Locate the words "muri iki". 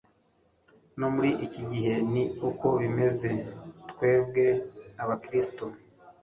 1.15-1.61